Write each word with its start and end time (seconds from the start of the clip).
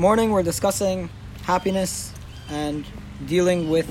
Good 0.00 0.06
morning. 0.06 0.30
We're 0.30 0.42
discussing 0.42 1.10
happiness 1.42 2.14
and 2.48 2.86
dealing 3.26 3.68
with 3.68 3.86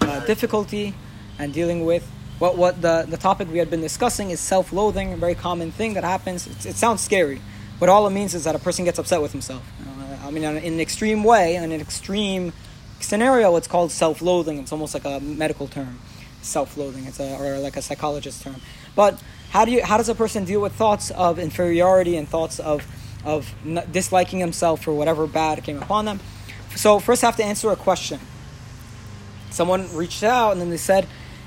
uh, 0.00 0.24
difficulty 0.24 0.94
and 1.40 1.52
dealing 1.52 1.84
with 1.84 2.08
what 2.38 2.56
what 2.56 2.80
the, 2.80 3.06
the 3.08 3.16
topic 3.16 3.50
we 3.50 3.58
had 3.58 3.68
been 3.68 3.80
discussing 3.80 4.30
is 4.30 4.38
self-loathing, 4.38 5.14
a 5.14 5.16
very 5.16 5.34
common 5.34 5.72
thing 5.72 5.94
that 5.94 6.04
happens. 6.04 6.46
It, 6.46 6.64
it 6.64 6.76
sounds 6.76 7.00
scary, 7.00 7.40
but 7.80 7.88
all 7.88 8.06
it 8.06 8.10
means 8.10 8.36
is 8.36 8.44
that 8.44 8.54
a 8.54 8.60
person 8.60 8.84
gets 8.84 9.00
upset 9.00 9.20
with 9.20 9.32
himself. 9.32 9.68
Uh, 9.84 10.28
I 10.28 10.30
mean, 10.30 10.44
in 10.44 10.74
an 10.74 10.78
extreme 10.78 11.24
way, 11.24 11.56
in 11.56 11.72
an 11.72 11.80
extreme 11.80 12.52
scenario, 13.00 13.56
it's 13.56 13.66
called 13.66 13.90
self-loathing. 13.90 14.58
It's 14.58 14.70
almost 14.70 14.94
like 14.94 15.06
a 15.06 15.18
medical 15.18 15.66
term, 15.66 15.98
self-loathing. 16.40 17.04
It's 17.06 17.18
a, 17.18 17.36
or 17.36 17.58
like 17.58 17.76
a 17.76 17.82
psychologist 17.82 18.42
term. 18.42 18.60
But 18.94 19.20
how 19.50 19.64
do 19.64 19.72
you 19.72 19.84
how 19.84 19.96
does 19.96 20.08
a 20.08 20.14
person 20.14 20.44
deal 20.44 20.60
with 20.60 20.74
thoughts 20.74 21.10
of 21.10 21.40
inferiority 21.40 22.16
and 22.16 22.28
thoughts 22.28 22.60
of 22.60 22.86
of 23.24 23.54
disliking 23.92 24.38
himself 24.38 24.82
for 24.82 24.92
whatever 24.92 25.26
bad 25.26 25.62
came 25.64 25.82
upon 25.82 26.04
them? 26.04 26.20
So 26.76 26.98
first, 27.00 27.24
I 27.24 27.26
have 27.26 27.36
to 27.36 27.44
answer 27.44 27.70
a 27.70 27.76
question. 27.76 28.20
Someone 29.50 29.88
reached 29.94 30.22
out 30.22 30.52
and 30.52 30.60
then 30.60 30.70
they 30.70 30.76
said, 30.76 31.06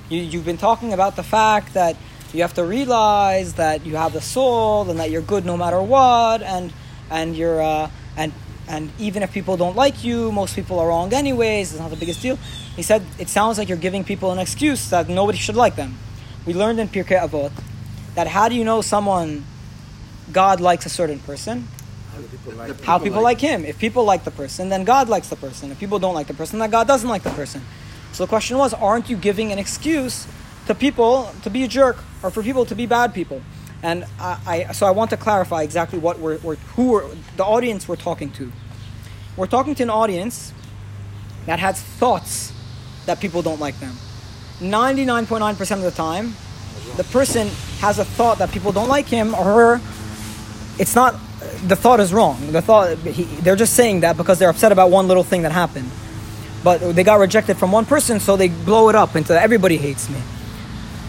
you, 0.10 0.22
"You've 0.22 0.46
been 0.46 0.58
talking 0.58 0.94
about 0.94 1.16
the 1.16 1.24
fact 1.24 1.74
that 1.74 1.96
you 2.34 2.42
have 2.42 2.54
to 2.56 2.64
realize 2.64 3.54
that 3.54 3.86
you 3.86 3.96
have 3.96 4.14
the 4.14 4.22
soul 4.22 4.90
and 4.90 5.00
that 5.00 5.10
you're 5.12 5.22
good 5.22 5.46
no 5.46 5.56
matter 5.58 5.82
what, 5.82 6.42
and 6.42 6.74
and 7.10 7.36
you're 7.36 7.62
uh, 7.62 7.90
and 8.18 8.34
and 8.68 8.92
even 9.00 9.24
if 9.24 9.32
people 9.32 9.58
don't 9.58 9.76
like 9.76 10.04
you, 10.04 10.32
most 10.32 10.56
people 10.56 10.80
are 10.80 10.88
wrong 10.88 11.14
anyways. 11.14 11.72
It's 11.72 11.80
not 11.80 11.90
the 11.90 11.96
biggest 11.96 12.22
deal." 12.22 12.38
He 12.76 12.84
said, 12.84 13.04
"It 13.20 13.30
sounds 13.30 13.58
like 13.58 13.70
you're 13.70 13.78
giving 13.78 14.04
people 14.04 14.32
an 14.32 14.40
excuse 14.40 14.90
that 14.90 15.08
nobody 15.08 15.38
should 15.38 15.56
like 15.56 15.76
them." 15.76 15.98
We 16.46 16.54
learned 16.54 16.80
in 16.80 16.90
Pirkei 16.90 17.20
Avot 17.20 17.52
that 18.16 18.28
how 18.28 18.50
do 18.50 18.56
you 18.56 18.64
know 18.64 18.82
someone 18.82 19.46
God 20.32 20.62
likes 20.62 20.86
a 20.86 20.90
certain 20.90 21.20
person? 21.20 21.68
How 22.14 22.22
people, 22.22 22.54
like, 22.54 22.82
how 22.82 23.00
people 23.00 23.22
like. 23.22 23.42
like 23.42 23.42
him. 23.42 23.66
If 23.66 23.80
people 23.80 24.04
like 24.04 24.24
the 24.24 24.32
person, 24.32 24.70
then 24.70 24.84
God 24.84 25.10
likes 25.10 25.30
the 25.30 25.36
person. 25.36 25.72
If 25.72 25.80
people 25.80 26.00
don't 26.00 26.14
like 26.14 26.28
the 26.28 26.34
person, 26.34 26.60
then 26.60 26.70
God 26.70 26.88
doesn't 26.88 27.10
like 27.10 27.24
the 27.24 27.32
person. 27.32 27.62
So 28.12 28.26
the 28.26 28.28
question 28.28 28.58
was, 28.58 28.74
aren't 28.74 29.10
you 29.10 29.16
giving 29.16 29.52
an 29.52 29.60
excuse 29.60 30.28
to 30.68 30.76
people 30.76 31.34
to 31.44 31.50
be 31.50 31.64
a 31.64 31.68
jerk 31.68 31.98
or 32.22 32.30
for 32.30 32.44
people 32.44 32.66
to 32.66 32.76
be 32.76 32.86
bad 32.86 33.14
people? 33.14 33.42
And 33.84 34.06
I, 34.20 34.66
I 34.70 34.72
so 34.74 34.86
I 34.86 34.92
want 34.92 35.10
to 35.12 35.18
clarify 35.18 35.64
exactly 35.64 35.98
what 35.98 36.20
we're, 36.20 36.38
we're 36.40 36.56
who 36.76 36.92
we're, 36.92 37.10
the 37.38 37.46
audience 37.46 37.88
we're 37.88 37.96
talking 37.96 38.32
to. 38.34 38.52
We're 39.38 39.48
talking 39.48 39.74
to 39.76 39.84
an 39.84 39.90
audience 39.90 40.54
that 41.46 41.60
has 41.60 41.82
thoughts 41.82 42.54
that 43.06 43.20
people 43.20 43.42
don't 43.42 43.60
like 43.60 43.80
them. 43.80 43.96
99.9% 44.60 45.72
of 45.72 45.82
the 45.82 45.92
time, 45.92 46.36
the 46.98 47.04
person 47.06 47.48
has 47.80 47.98
a 47.98 48.06
thought 48.06 48.38
that 48.38 48.52
people 48.52 48.72
don't 48.72 48.90
like 48.90 49.08
him 49.08 49.34
or 49.34 49.44
her. 49.44 49.82
It's 50.80 50.96
not, 50.96 51.14
the 51.66 51.76
thought 51.76 52.00
is 52.00 52.14
wrong. 52.14 52.52
The 52.52 52.62
thought, 52.62 52.98
he, 53.00 53.24
they're 53.24 53.56
just 53.56 53.74
saying 53.74 54.02
that 54.02 54.18
because 54.18 54.40
they're 54.40 54.50
upset 54.50 54.72
about 54.72 54.90
one 54.92 55.08
little 55.08 55.24
thing 55.24 55.44
that 55.44 55.52
happened. 55.52 55.90
But 56.64 56.96
they 56.96 57.04
got 57.04 57.20
rejected 57.20 57.58
from 57.58 57.72
one 57.72 57.86
person, 57.86 58.20
so 58.20 58.38
they 58.38 58.50
blow 58.50 58.90
it 58.90 58.96
up 58.96 59.16
into 59.16 59.40
everybody 59.40 59.78
hates 59.78 60.10
me. 60.10 60.22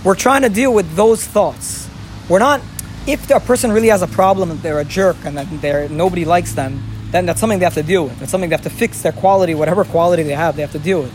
We're 0.04 0.14
trying 0.14 0.42
to 0.42 0.48
deal 0.48 0.72
with 0.72 0.96
those 0.96 1.24
thoughts. 1.24 1.88
We're 2.28 2.38
not, 2.38 2.60
if 3.06 3.30
a 3.30 3.40
person 3.40 3.72
really 3.72 3.88
has 3.88 4.02
a 4.02 4.06
problem 4.06 4.50
and 4.50 4.60
they're 4.60 4.80
a 4.80 4.84
jerk 4.84 5.16
and 5.24 5.36
that 5.36 5.46
they're, 5.60 5.88
nobody 5.88 6.24
likes 6.24 6.54
them, 6.54 6.82
then 7.10 7.26
that's 7.26 7.38
something 7.40 7.58
they 7.58 7.66
have 7.66 7.74
to 7.74 7.82
deal 7.82 8.04
with. 8.04 8.22
It's 8.22 8.30
something 8.30 8.48
they 8.48 8.56
have 8.56 8.64
to 8.64 8.70
fix 8.70 9.02
their 9.02 9.12
quality, 9.12 9.54
whatever 9.54 9.84
quality 9.84 10.22
they 10.22 10.34
have, 10.34 10.56
they 10.56 10.62
have 10.62 10.72
to 10.72 10.78
deal 10.78 11.02
with. 11.02 11.12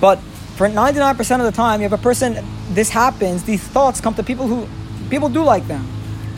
But 0.00 0.18
for 0.56 0.68
99% 0.68 1.38
of 1.38 1.44
the 1.44 1.52
time, 1.52 1.80
you 1.80 1.88
have 1.88 1.98
a 1.98 2.02
person, 2.02 2.44
this 2.70 2.90
happens, 2.90 3.44
these 3.44 3.62
thoughts 3.62 4.00
come 4.00 4.14
to 4.14 4.22
people 4.24 4.48
who, 4.48 4.68
people 5.08 5.28
do 5.28 5.44
like 5.44 5.66
them. 5.68 5.86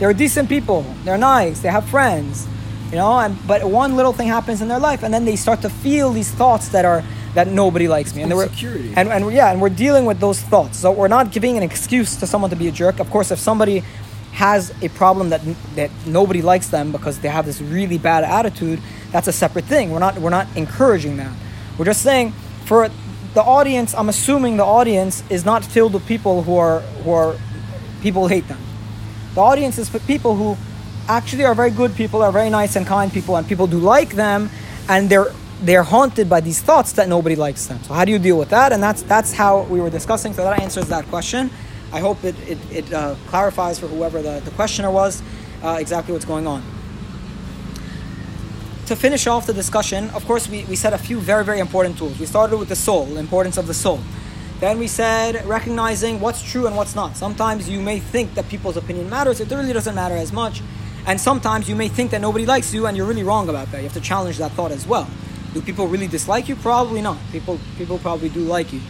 They're 0.01 0.13
decent 0.13 0.49
people, 0.49 0.83
they're 1.03 1.15
nice, 1.15 1.59
they 1.59 1.69
have 1.69 1.87
friends, 1.87 2.47
you 2.89 2.95
know, 2.95 3.19
and, 3.19 3.37
but 3.45 3.63
one 3.63 3.95
little 3.95 4.13
thing 4.13 4.29
happens 4.29 4.59
in 4.59 4.67
their 4.67 4.79
life 4.79 5.03
and 5.03 5.13
then 5.13 5.25
they 5.25 5.35
start 5.35 5.61
to 5.61 5.69
feel 5.69 6.11
these 6.11 6.31
thoughts 6.31 6.69
that 6.69 6.85
are, 6.85 7.03
that 7.35 7.49
nobody 7.49 7.87
likes 7.87 8.15
me. 8.15 8.23
And, 8.23 8.31
security. 8.35 8.93
and, 8.95 9.09
and 9.09 9.31
yeah, 9.31 9.51
and 9.51 9.61
we're 9.61 9.69
dealing 9.69 10.05
with 10.07 10.19
those 10.19 10.41
thoughts. 10.41 10.79
So 10.79 10.91
we're 10.91 11.07
not 11.07 11.31
giving 11.31 11.55
an 11.55 11.61
excuse 11.61 12.15
to 12.15 12.25
someone 12.25 12.49
to 12.49 12.55
be 12.55 12.67
a 12.67 12.71
jerk. 12.71 12.99
Of 12.99 13.11
course, 13.11 13.29
if 13.29 13.37
somebody 13.37 13.83
has 14.31 14.73
a 14.81 14.89
problem 14.89 15.29
that 15.29 15.41
that 15.75 15.91
nobody 16.07 16.41
likes 16.41 16.69
them 16.69 16.91
because 16.91 17.19
they 17.19 17.27
have 17.29 17.45
this 17.45 17.61
really 17.61 17.99
bad 17.99 18.23
attitude, 18.23 18.79
that's 19.11 19.27
a 19.27 19.31
separate 19.31 19.65
thing. 19.65 19.91
We're 19.91 19.99
not 19.99 20.17
we're 20.17 20.31
not 20.31 20.47
encouraging 20.55 21.17
that. 21.17 21.31
We're 21.77 21.85
just 21.85 22.01
saying 22.01 22.31
for 22.65 22.89
the 23.35 23.43
audience, 23.43 23.93
I'm 23.93 24.09
assuming 24.09 24.57
the 24.57 24.65
audience 24.65 25.23
is 25.29 25.45
not 25.45 25.63
filled 25.63 25.93
with 25.93 26.07
people 26.07 26.41
who 26.41 26.55
are 26.55 26.79
who 27.03 27.11
are 27.11 27.35
people 28.01 28.27
hate 28.27 28.47
them. 28.47 28.57
The 29.35 29.41
audience 29.41 29.77
is 29.77 29.89
for 29.89 29.99
people 29.99 30.35
who 30.35 30.57
actually 31.07 31.45
are 31.45 31.55
very 31.55 31.71
good 31.71 31.95
people, 31.95 32.21
are 32.21 32.31
very 32.31 32.49
nice 32.49 32.75
and 32.75 32.85
kind 32.85 33.11
people, 33.11 33.35
and 33.35 33.47
people 33.47 33.67
do 33.67 33.79
like 33.79 34.11
them, 34.15 34.49
and 34.89 35.09
they're 35.09 35.31
they're 35.63 35.83
haunted 35.83 36.27
by 36.27 36.41
these 36.41 36.59
thoughts 36.59 36.93
that 36.93 37.07
nobody 37.07 37.35
likes 37.35 37.67
them. 37.67 37.79
So 37.83 37.93
how 37.93 38.03
do 38.03 38.11
you 38.11 38.17
deal 38.17 38.37
with 38.37 38.49
that? 38.49 38.73
And 38.73 38.81
that's 38.81 39.03
that's 39.03 39.33
how 39.33 39.61
we 39.63 39.79
were 39.79 39.89
discussing. 39.89 40.33
So 40.33 40.43
that 40.43 40.59
answers 40.59 40.87
that 40.89 41.05
question. 41.07 41.49
I 41.93 41.99
hope 41.99 42.23
it 42.23 42.35
it, 42.47 42.57
it 42.71 42.93
uh, 42.93 43.15
clarifies 43.27 43.79
for 43.79 43.87
whoever 43.87 44.21
the, 44.21 44.41
the 44.43 44.51
questioner 44.51 44.91
was 44.91 45.21
uh, 45.63 45.77
exactly 45.79 46.13
what's 46.13 46.25
going 46.25 46.47
on 46.47 46.63
to 48.91 48.95
finish 48.97 49.25
off 49.25 49.47
the 49.47 49.53
discussion, 49.53 50.09
of 50.09 50.25
course, 50.25 50.49
we, 50.49 50.65
we 50.65 50.75
said 50.75 50.91
a 50.91 50.97
few 50.97 51.17
very, 51.21 51.45
very 51.45 51.59
important 51.59 51.97
tools. 51.97 52.19
We 52.19 52.25
started 52.25 52.57
with 52.57 52.67
the 52.67 52.75
soul, 52.75 53.05
the 53.05 53.21
importance 53.21 53.55
of 53.57 53.65
the 53.65 53.73
soul. 53.73 54.01
Then 54.61 54.77
we 54.77 54.85
said 54.85 55.43
recognizing 55.47 56.19
what's 56.19 56.43
true 56.43 56.67
and 56.67 56.77
what's 56.77 56.93
not. 56.93 57.17
Sometimes 57.17 57.67
you 57.67 57.81
may 57.81 57.97
think 57.97 58.35
that 58.35 58.47
people's 58.47 58.77
opinion 58.77 59.09
matters, 59.09 59.39
it 59.39 59.49
really 59.49 59.73
doesn't 59.73 59.95
matter 59.95 60.15
as 60.15 60.31
much. 60.31 60.61
And 61.07 61.19
sometimes 61.19 61.67
you 61.67 61.75
may 61.75 61.87
think 61.87 62.11
that 62.11 62.21
nobody 62.21 62.45
likes 62.45 62.71
you 62.71 62.85
and 62.85 62.95
you're 62.95 63.07
really 63.07 63.23
wrong 63.23 63.49
about 63.49 63.71
that. 63.71 63.77
You 63.77 63.85
have 63.85 63.93
to 63.93 63.99
challenge 63.99 64.37
that 64.37 64.51
thought 64.51 64.71
as 64.71 64.85
well. 64.85 65.09
Do 65.55 65.63
people 65.63 65.87
really 65.87 66.07
dislike 66.07 66.47
you? 66.47 66.55
Probably 66.55 67.01
not. 67.01 67.17
People 67.31 67.59
people 67.75 67.97
probably 67.97 68.29
do 68.29 68.41
like 68.41 68.71
you. 68.71 68.81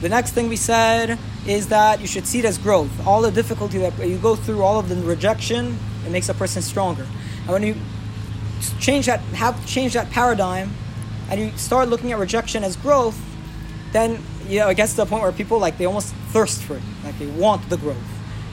The 0.00 0.08
next 0.08 0.32
thing 0.32 0.48
we 0.48 0.56
said 0.56 1.20
is 1.46 1.68
that 1.68 2.00
you 2.00 2.08
should 2.08 2.26
see 2.26 2.40
it 2.40 2.44
as 2.44 2.58
growth. 2.58 2.90
All 3.06 3.22
the 3.22 3.30
difficulty 3.30 3.78
that 3.78 3.96
you 4.04 4.18
go 4.18 4.34
through, 4.34 4.60
all 4.60 4.80
of 4.80 4.88
the 4.88 4.96
rejection, 4.96 5.78
it 6.04 6.10
makes 6.10 6.28
a 6.28 6.34
person 6.34 6.62
stronger. 6.62 7.06
And 7.42 7.50
when 7.50 7.62
you 7.62 7.76
change 8.80 9.06
that 9.06 9.20
have 9.38 9.64
change 9.66 9.92
that 9.92 10.10
paradigm 10.10 10.74
and 11.30 11.40
you 11.40 11.52
start 11.56 11.88
looking 11.88 12.10
at 12.10 12.18
rejection 12.18 12.64
as 12.64 12.74
growth 12.74 13.29
then 13.92 14.22
you 14.48 14.58
know 14.58 14.68
it 14.68 14.76
gets 14.76 14.92
to 14.92 14.98
the 14.98 15.06
point 15.06 15.22
where 15.22 15.32
people 15.32 15.58
like 15.58 15.78
they 15.78 15.86
almost 15.86 16.14
thirst 16.32 16.62
for 16.62 16.76
it 16.76 16.82
like 17.04 17.18
they 17.18 17.26
want 17.26 17.68
the 17.70 17.76
growth 17.76 17.96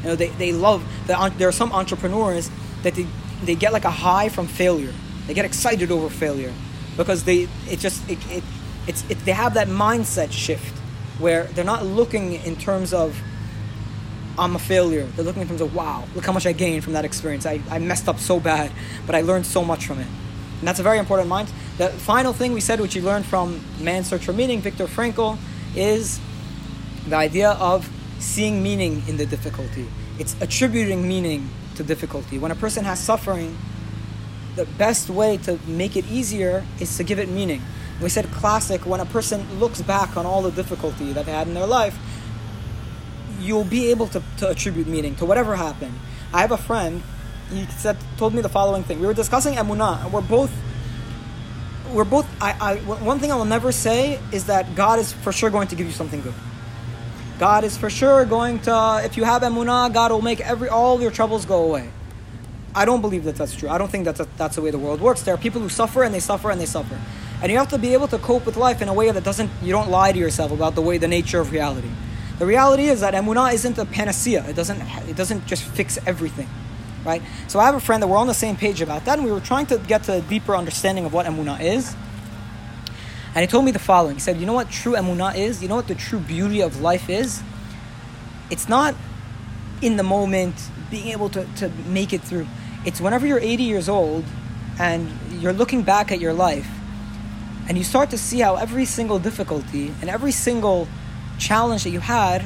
you 0.01 0.09
know 0.09 0.15
they, 0.15 0.29
they 0.29 0.51
love 0.51 0.83
the, 1.07 1.33
there 1.37 1.47
are 1.47 1.53
some 1.53 1.71
entrepreneurs 1.71 2.49
that 2.83 2.95
they, 2.95 3.07
they 3.43 3.55
get 3.55 3.73
like 3.73 3.85
a 3.85 3.91
high 3.91 4.29
from 4.29 4.47
failure 4.47 4.93
they 5.27 5.33
get 5.33 5.45
excited 5.45 5.91
over 5.91 6.09
failure 6.09 6.53
because 6.95 7.23
they 7.23 7.47
it 7.69 7.79
just 7.79 8.07
it, 8.09 8.19
it 8.29 8.43
it's 8.87 9.03
it, 9.09 9.23
they 9.25 9.31
have 9.31 9.53
that 9.55 9.67
mindset 9.67 10.31
shift 10.31 10.77
where 11.19 11.45
they're 11.45 11.65
not 11.65 11.85
looking 11.85 12.33
in 12.33 12.55
terms 12.55 12.93
of 12.93 13.19
I'm 14.37 14.55
a 14.55 14.59
failure. 14.59 15.05
They're 15.15 15.25
looking 15.25 15.41
in 15.41 15.47
terms 15.47 15.61
of, 15.61 15.73
wow, 15.73 16.03
look 16.13 16.25
how 16.25 16.31
much 16.31 16.45
I 16.45 16.51
gained 16.51 16.83
from 16.83 16.93
that 16.93 17.05
experience. 17.05 17.45
I, 17.45 17.59
I 17.69 17.79
messed 17.79 18.07
up 18.07 18.19
so 18.19 18.39
bad, 18.39 18.71
but 19.05 19.15
I 19.15 19.21
learned 19.21 19.47
so 19.47 19.63
much 19.65 19.87
from 19.87 19.99
it. 19.99 20.07
And 20.59 20.67
that's 20.67 20.79
a 20.79 20.83
very 20.83 20.99
important 20.99 21.27
mind. 21.27 21.51
The 21.77 21.89
final 21.89 22.33
thing 22.33 22.53
we 22.53 22.61
said, 22.61 22.79
which 22.79 22.95
you 22.95 23.03
learned 23.03 23.25
from 23.25 23.63
Man's 23.79 24.07
Search 24.07 24.25
for 24.25 24.33
Meaning, 24.33 24.61
Viktor 24.61 24.87
Frankl, 24.87 25.37
is 25.75 26.19
the 27.07 27.15
idea 27.15 27.51
of 27.51 27.87
seeing 28.19 28.63
meaning 28.63 29.03
in 29.07 29.17
the 29.17 29.25
difficulty. 29.25 29.87
It's 30.17 30.35
attributing 30.41 31.07
meaning 31.07 31.49
to 31.75 31.83
difficulty. 31.83 32.39
When 32.39 32.51
a 32.51 32.55
person 32.55 32.83
has 32.85 32.99
suffering, 32.99 33.55
the 34.55 34.65
best 34.65 35.09
way 35.09 35.37
to 35.37 35.59
make 35.67 35.95
it 35.95 36.05
easier 36.09 36.65
is 36.79 36.97
to 36.97 37.03
give 37.03 37.19
it 37.19 37.29
meaning. 37.29 37.61
We 38.01 38.09
said 38.09 38.25
classic, 38.31 38.85
when 38.85 38.99
a 38.99 39.05
person 39.05 39.59
looks 39.59 39.81
back 39.83 40.17
on 40.17 40.25
all 40.25 40.41
the 40.41 40.51
difficulty 40.51 41.13
that 41.13 41.27
they 41.27 41.31
had 41.31 41.47
in 41.47 41.53
their 41.53 41.67
life, 41.67 41.97
you'll 43.39 43.63
be 43.63 43.91
able 43.91 44.07
to, 44.07 44.23
to 44.37 44.49
attribute 44.49 44.87
meaning 44.87 45.15
to 45.17 45.25
whatever 45.25 45.55
happened. 45.55 45.93
I 46.33 46.41
have 46.41 46.51
a 46.51 46.57
friend, 46.57 47.03
he 47.51 47.65
said, 47.65 47.97
told 48.17 48.33
me 48.33 48.41
the 48.41 48.49
following 48.49 48.83
thing. 48.83 48.99
We 48.99 49.05
were 49.05 49.13
discussing 49.13 49.53
emunah, 49.53 50.03
and 50.05 50.11
we're 50.11 50.21
both, 50.21 50.51
we're 51.93 52.03
both, 52.05 52.27
I, 52.41 52.55
I, 52.59 52.75
one 52.77 53.19
thing 53.19 53.31
I 53.31 53.35
will 53.35 53.45
never 53.45 53.71
say 53.71 54.19
is 54.31 54.45
that 54.45 54.75
God 54.75 54.99
is 54.99 55.13
for 55.13 55.31
sure 55.31 55.49
going 55.49 55.67
to 55.69 55.75
give 55.75 55.87
you 55.87 55.93
something 55.93 56.21
good. 56.21 56.33
God 57.39 57.63
is 57.63 57.77
for 57.77 57.89
sure 57.89 58.25
going 58.25 58.59
to, 58.61 59.01
if 59.03 59.17
you 59.17 59.23
have 59.23 59.41
emunah, 59.43 59.93
God 59.93 60.11
will 60.11 60.21
make 60.21 60.41
every, 60.41 60.69
all 60.69 61.01
your 61.01 61.11
troubles 61.11 61.45
go 61.45 61.63
away. 61.63 61.89
I 62.73 62.85
don't 62.85 63.01
believe 63.01 63.23
that 63.23 63.35
that's 63.35 63.55
true. 63.55 63.69
I 63.69 63.77
don't 63.77 63.89
think 63.89 64.05
that 64.05 64.17
that's 64.37 64.55
the 64.55 64.61
way 64.61 64.71
the 64.71 64.79
world 64.79 65.01
works. 65.01 65.21
There 65.21 65.33
are 65.33 65.37
people 65.37 65.61
who 65.61 65.69
suffer 65.69 66.03
and 66.03 66.13
they 66.13 66.19
suffer 66.19 66.51
and 66.51 66.59
they 66.59 66.65
suffer. 66.65 66.99
And 67.41 67.51
you 67.51 67.57
have 67.57 67.69
to 67.69 67.77
be 67.77 67.93
able 67.93 68.07
to 68.09 68.17
cope 68.17 68.45
with 68.45 68.57
life 68.57 68.81
in 68.81 68.87
a 68.87 68.93
way 68.93 69.11
that 69.11 69.23
doesn't, 69.23 69.49
you 69.61 69.71
don't 69.71 69.89
lie 69.89 70.11
to 70.11 70.17
yourself 70.17 70.51
about 70.51 70.75
the 70.75 70.81
way, 70.81 70.97
the 70.97 71.07
nature 71.07 71.39
of 71.39 71.51
reality. 71.51 71.89
The 72.39 72.45
reality 72.45 72.85
is 72.85 73.01
that 73.01 73.13
emunah 73.13 73.53
isn't 73.53 73.77
a 73.77 73.85
panacea. 73.85 74.47
It 74.47 74.55
doesn't, 74.55 74.81
it 75.07 75.15
doesn't 75.15 75.45
just 75.45 75.63
fix 75.63 75.97
everything, 76.05 76.47
right? 77.07 77.23
So 77.47 77.59
I 77.59 77.65
have 77.65 77.73
a 77.73 77.79
friend 77.79 78.03
that 78.03 78.07
we're 78.07 78.17
on 78.17 78.27
the 78.27 78.33
same 78.33 78.57
page 78.57 78.81
about 78.81 79.05
that, 79.05 79.17
and 79.17 79.25
we 79.25 79.31
were 79.31 79.39
trying 79.39 79.65
to 79.67 79.77
get 79.79 80.03
to 80.03 80.13
a 80.13 80.21
deeper 80.21 80.55
understanding 80.55 81.05
of 81.05 81.13
what 81.13 81.25
emunah 81.25 81.61
is. 81.61 81.95
And 83.33 83.41
he 83.41 83.47
told 83.47 83.65
me 83.65 83.71
the 83.71 83.79
following. 83.79 84.15
He 84.15 84.19
said, 84.19 84.37
you 84.37 84.45
know 84.45 84.53
what 84.53 84.69
true 84.69 84.93
emunah 84.93 85.35
is? 85.35 85.61
You 85.61 85.69
know 85.69 85.75
what 85.75 85.87
the 85.87 85.95
true 85.95 86.19
beauty 86.19 86.61
of 86.61 86.81
life 86.81 87.09
is? 87.09 87.41
It's 88.49 88.67
not 88.67 88.93
in 89.81 89.95
the 89.95 90.03
moment, 90.03 90.55
being 90.91 91.07
able 91.07 91.29
to, 91.29 91.45
to 91.55 91.69
make 91.87 92.13
it 92.13 92.21
through. 92.21 92.47
It's 92.85 92.99
whenever 92.99 93.25
you're 93.25 93.39
80 93.39 93.63
years 93.63 93.89
old 93.89 94.25
and 94.79 95.09
you're 95.41 95.53
looking 95.53 95.83
back 95.83 96.11
at 96.11 96.19
your 96.19 96.33
life, 96.33 96.67
and 97.69 97.77
you 97.77 97.83
start 97.83 98.09
to 98.11 98.17
see 98.17 98.39
how 98.39 98.55
every 98.55 98.85
single 98.85 99.19
difficulty 99.19 99.93
and 100.01 100.09
every 100.09 100.31
single 100.31 100.87
challenge 101.37 101.83
that 101.83 101.89
you 101.89 101.99
had 101.99 102.41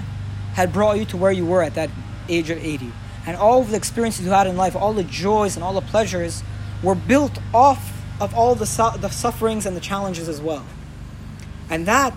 had 0.54 0.74
brought 0.74 0.98
you 0.98 1.06
to 1.06 1.18
where 1.18 1.32
you 1.32 1.46
were 1.46 1.62
at 1.62 1.76
that 1.76 1.90
age 2.28 2.50
of 2.50 2.58
80. 2.58 2.92
And 3.26 3.38
all 3.38 3.62
of 3.62 3.70
the 3.70 3.78
experiences 3.78 4.26
you 4.26 4.32
had 4.32 4.48
in 4.48 4.58
life, 4.58 4.76
all 4.76 4.94
the 4.94 5.04
joys 5.04 5.56
and 5.56 5.64
all 5.64 5.74
the 5.74 5.82
pleasures, 5.82 6.44
were 6.82 6.96
built 6.96 7.38
off 7.54 8.04
of 8.20 8.34
all 8.36 8.56
the, 8.56 8.66
su- 8.66 8.98
the 8.98 9.10
sufferings 9.10 9.66
and 9.66 9.76
the 9.76 9.82
challenges 9.82 10.28
as 10.28 10.42
well. 10.42 10.66
And 11.70 11.86
that 11.86 12.14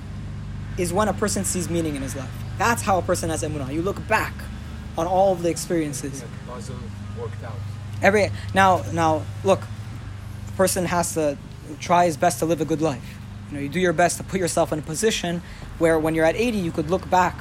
is 0.78 0.92
when 0.92 1.08
a 1.08 1.12
person 1.12 1.44
sees 1.44 1.68
meaning 1.70 1.96
in 1.96 2.02
his 2.02 2.16
life. 2.16 2.30
That's 2.58 2.82
how 2.82 2.98
a 2.98 3.02
person 3.02 3.30
has 3.30 3.42
emunah. 3.42 3.72
You 3.72 3.82
look 3.82 4.06
back 4.08 4.34
on 4.96 5.06
all 5.06 5.32
of 5.32 5.42
the 5.42 5.50
experiences. 5.50 6.22
Yeah, 6.22 6.54
worked 7.18 7.42
out. 7.42 7.52
Every 8.02 8.30
now, 8.54 8.84
now 8.92 9.22
look, 9.44 9.60
a 10.48 10.52
person 10.52 10.84
has 10.86 11.14
to 11.14 11.36
try 11.80 12.06
his 12.06 12.16
best 12.16 12.38
to 12.40 12.46
live 12.46 12.60
a 12.60 12.64
good 12.64 12.82
life. 12.82 13.18
You 13.50 13.56
know, 13.56 13.62
you 13.62 13.68
do 13.68 13.80
your 13.80 13.92
best 13.92 14.16
to 14.18 14.24
put 14.24 14.40
yourself 14.40 14.72
in 14.72 14.78
a 14.78 14.82
position 14.82 15.42
where, 15.78 15.98
when 15.98 16.14
you're 16.14 16.24
at 16.24 16.36
80, 16.36 16.58
you 16.58 16.72
could 16.72 16.90
look 16.90 17.08
back 17.10 17.38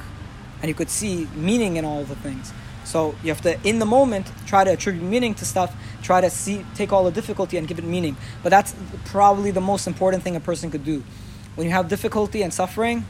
and 0.60 0.68
you 0.68 0.74
could 0.74 0.90
see 0.90 1.28
meaning 1.34 1.76
in 1.76 1.84
all 1.84 2.04
the 2.04 2.16
things. 2.16 2.52
So 2.84 3.14
you 3.22 3.28
have 3.30 3.40
to, 3.42 3.58
in 3.66 3.78
the 3.78 3.86
moment, 3.86 4.30
try 4.46 4.64
to 4.64 4.72
attribute 4.72 5.02
meaning 5.02 5.34
to 5.34 5.44
stuff. 5.44 5.74
Try 6.02 6.20
to 6.20 6.30
see, 6.30 6.64
take 6.74 6.92
all 6.92 7.04
the 7.04 7.10
difficulty 7.10 7.56
and 7.56 7.66
give 7.66 7.78
it 7.78 7.84
meaning. 7.84 8.16
But 8.42 8.50
that's 8.50 8.74
probably 9.06 9.50
the 9.50 9.60
most 9.60 9.86
important 9.86 10.22
thing 10.22 10.36
a 10.36 10.40
person 10.40 10.70
could 10.70 10.84
do. 10.84 11.02
When 11.54 11.66
you 11.66 11.72
have 11.72 11.88
difficulty 11.88 12.42
and 12.42 12.52
suffering, 12.52 13.06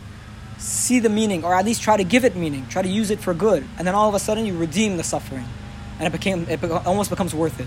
see 0.59 1.01
the 1.01 1.09
meaning, 1.09 1.45
or 1.45 1.55
at 1.55 1.65
least 1.65 1.83
try 1.83 1.97
to 1.97 2.05
give 2.05 2.25
it 2.25 2.37
meaning. 2.37 2.67
Try 2.69 2.83
to 2.83 2.89
use 2.89 3.11
it 3.11 3.21
for 3.21 3.35
good, 3.35 3.65
and 3.79 3.87
then 3.87 3.95
all 3.95 4.09
of 4.09 4.15
a 4.15 4.19
sudden 4.19 4.47
you 4.47 4.57
redeem 4.57 4.97
the 4.97 5.03
suffering, 5.03 5.47
and 5.99 6.07
it 6.07 6.13
became 6.13 6.47
it 6.49 6.63
almost 6.87 7.11
becomes 7.11 7.35
worth 7.35 7.59
it. 7.61 7.67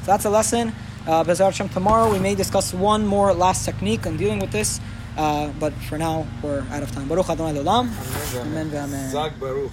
So 0.00 0.06
that's 0.06 0.24
a 0.24 0.30
lesson. 0.30 0.72
Uh, 1.06 1.22
Bezar 1.22 1.46
Hashem, 1.46 1.68
tomorrow 1.68 2.10
we 2.10 2.18
may 2.18 2.34
discuss 2.34 2.74
one 2.74 3.06
more 3.06 3.32
last 3.32 3.64
technique 3.64 4.06
in 4.06 4.16
dealing 4.16 4.40
with 4.40 4.50
this. 4.50 4.80
Uh, 5.16 5.48
but 5.58 5.72
for 5.72 5.96
now, 5.96 6.26
we're 6.42 6.60
out 6.70 6.82
of 6.82 6.90
time. 6.92 7.08
Baruch 7.08 7.30
Adonai 7.30 7.58
Olam. 7.58 7.88
Amen. 8.40 8.74
Amen. 8.74 9.10
Zag 9.10 9.38
Baruch. 9.40 9.72